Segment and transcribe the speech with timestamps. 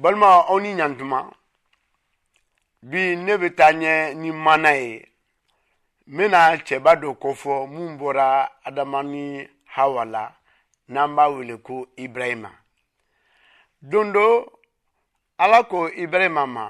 [0.00, 1.18] balima aw ni ɲantuma
[2.90, 4.90] bi ne bɛ taa ɲɛ ni mana ye
[6.10, 8.26] n bɛna cɛba dɔ kofɔ mun bɔra
[8.66, 9.24] adama ni
[9.74, 10.24] hawa la
[10.92, 11.74] n'an b'a wele ko
[12.04, 12.50] ibrahima
[13.90, 14.24] don dɔ
[15.44, 16.66] ala ko ibrahima ma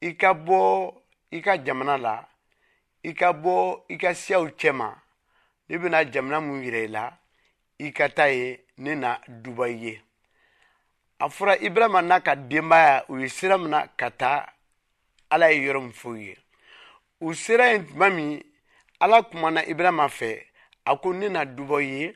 [0.00, 0.58] i ka bɔ
[1.30, 2.16] i ka jamana la
[3.08, 4.88] i ka bɔ i ka siyaw cɛma
[5.68, 7.12] ne bɛna jamana mun yira i la
[7.78, 10.02] i ka taa ye ne na dubayi ye
[11.20, 14.46] a fɔra ibrahima n'a ka denbaya u ye sira min na ka taa
[15.30, 16.36] ala ye yɔrɔ min f'u ye
[17.20, 18.40] u sera yen tuma min
[19.00, 20.46] ala kumana ibrahima fɛ
[20.86, 22.14] a ko ne na duba ye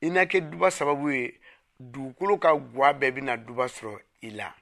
[0.00, 1.38] i na kɛ duba sababu ye
[1.80, 4.54] dugukolo ka gwa bɛɛ bɛna duba sɔrɔ i la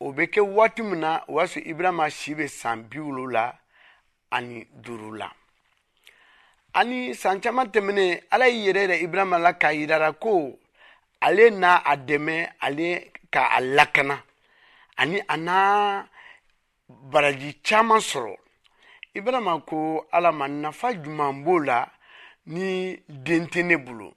[0.00, 3.52] o bɛ kɛ waati min na o y'a sɔrɔ ibrahima si bɛ san bi wolonwula
[4.32, 5.30] ani duuru la
[6.74, 10.56] ani san caman tɛmɛnen ala y'i yɛrɛ yira ibrahima la k'a yira a la ko.
[11.20, 14.24] ale n'a a dɛmɛ ale ka alakana lakana
[14.96, 16.08] ani a n'a
[16.88, 18.34] baraji caman sɔrɔ
[19.14, 21.86] i ma ko ala ma nafa juman b'o la
[22.46, 24.14] ni den tɛ ne bolo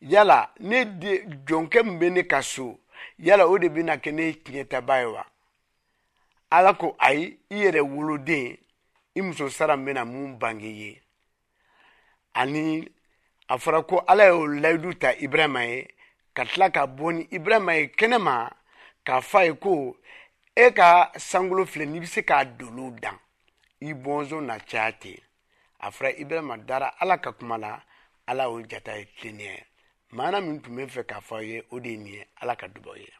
[0.00, 2.78] yala ne de jɔnkɛ min be ne ka so
[3.18, 5.24] yala o de bɛna kɛ ne tiɲɛtaba ye wa
[6.52, 8.56] ala ko ayi i yɛrɛ woloden
[9.16, 11.00] i muso sara min mun bange ye
[12.34, 12.86] ani
[13.48, 15.88] a fɔra ko ala y'o layidu ta ibrahima ye
[16.36, 18.34] ka tila ka bɔ ni ibrahima ye kɛnɛma
[19.06, 19.74] k'a fɔ a ye ko
[20.54, 20.90] e ka
[21.28, 23.18] sankolo filɛ n'i bɛ se k'a dolo dan
[23.80, 25.18] i bɔnzɔn na caya ten
[25.84, 27.82] a fɔra ibrahima dara ala ka kuma la
[28.28, 29.66] ala y'o jata ye tilennenya ye
[30.10, 32.54] maana min tun bɛ fɛ k'a fɔ aw ye o de ye nin ye ala
[32.56, 33.10] ka dubaw ye